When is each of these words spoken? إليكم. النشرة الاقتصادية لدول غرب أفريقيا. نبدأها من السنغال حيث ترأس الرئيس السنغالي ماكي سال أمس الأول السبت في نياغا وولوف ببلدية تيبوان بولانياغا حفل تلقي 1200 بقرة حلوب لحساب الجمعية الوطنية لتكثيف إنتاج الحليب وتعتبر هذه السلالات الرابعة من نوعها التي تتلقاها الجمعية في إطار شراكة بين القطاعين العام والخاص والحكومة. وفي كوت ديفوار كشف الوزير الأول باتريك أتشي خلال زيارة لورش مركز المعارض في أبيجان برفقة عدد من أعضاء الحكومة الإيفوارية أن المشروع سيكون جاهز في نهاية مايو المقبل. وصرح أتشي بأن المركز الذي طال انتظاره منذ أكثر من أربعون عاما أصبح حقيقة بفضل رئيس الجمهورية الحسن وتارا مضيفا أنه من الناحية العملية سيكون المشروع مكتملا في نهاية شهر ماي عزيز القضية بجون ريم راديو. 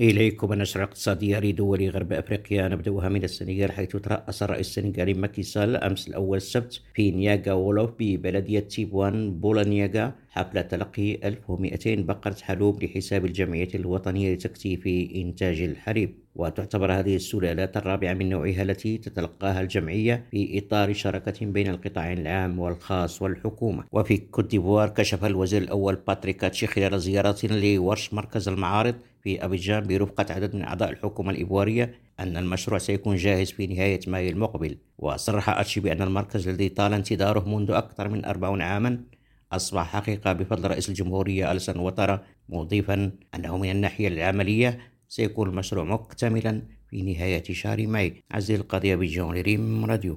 إليكم. 0.00 0.52
النشرة 0.52 0.80
الاقتصادية 0.80 1.38
لدول 1.38 1.90
غرب 1.90 2.12
أفريقيا. 2.12 2.68
نبدأها 2.68 3.08
من 3.08 3.24
السنغال 3.24 3.72
حيث 3.72 3.96
ترأس 3.96 4.42
الرئيس 4.42 4.78
السنغالي 4.78 5.14
ماكي 5.14 5.42
سال 5.42 5.76
أمس 5.76 6.08
الأول 6.08 6.36
السبت 6.36 6.80
في 6.94 7.10
نياغا 7.10 7.52
وولوف 7.52 7.90
ببلدية 7.98 8.60
تيبوان 8.60 9.40
بولانياغا 9.40 10.12
حفل 10.30 10.68
تلقي 10.68 11.28
1200 11.28 11.94
بقرة 11.94 12.36
حلوب 12.42 12.84
لحساب 12.84 13.24
الجمعية 13.24 13.68
الوطنية 13.74 14.34
لتكثيف 14.34 14.86
إنتاج 15.16 15.60
الحليب 15.60 16.14
وتعتبر 16.36 16.92
هذه 16.92 17.16
السلالات 17.16 17.76
الرابعة 17.76 18.14
من 18.14 18.28
نوعها 18.28 18.62
التي 18.62 18.98
تتلقاها 18.98 19.60
الجمعية 19.60 20.24
في 20.30 20.58
إطار 20.58 20.92
شراكة 20.92 21.46
بين 21.46 21.68
القطاعين 21.68 22.18
العام 22.18 22.58
والخاص 22.58 23.22
والحكومة. 23.22 23.84
وفي 23.92 24.16
كوت 24.16 24.50
ديفوار 24.50 24.88
كشف 24.88 25.24
الوزير 25.24 25.62
الأول 25.62 25.98
باتريك 26.06 26.36
أتشي 26.36 26.66
خلال 26.66 27.00
زيارة 27.00 27.46
لورش 27.46 28.14
مركز 28.14 28.48
المعارض 28.48 28.94
في 29.22 29.44
أبيجان 29.44 29.82
برفقة 29.82 30.34
عدد 30.34 30.56
من 30.56 30.62
أعضاء 30.62 30.90
الحكومة 30.90 31.30
الإيفوارية 31.30 31.94
أن 32.20 32.36
المشروع 32.36 32.78
سيكون 32.78 33.16
جاهز 33.16 33.50
في 33.50 33.66
نهاية 33.66 34.00
مايو 34.06 34.30
المقبل. 34.30 34.78
وصرح 34.98 35.48
أتشي 35.48 35.80
بأن 35.80 36.02
المركز 36.02 36.48
الذي 36.48 36.68
طال 36.68 36.92
انتظاره 36.92 37.48
منذ 37.48 37.70
أكثر 37.70 38.08
من 38.08 38.24
أربعون 38.24 38.62
عاما 38.62 39.00
أصبح 39.52 39.86
حقيقة 39.92 40.32
بفضل 40.32 40.70
رئيس 40.70 40.88
الجمهورية 40.88 41.52
الحسن 41.52 41.78
وتارا 41.78 42.24
مضيفا 42.48 43.12
أنه 43.34 43.58
من 43.58 43.70
الناحية 43.70 44.08
العملية 44.08 44.78
سيكون 45.08 45.48
المشروع 45.48 45.84
مكتملا 45.84 46.62
في 46.90 47.02
نهاية 47.02 47.42
شهر 47.42 47.86
ماي 47.86 48.22
عزيز 48.30 48.60
القضية 48.60 48.94
بجون 48.96 49.36
ريم 49.36 49.84
راديو. 49.84 50.16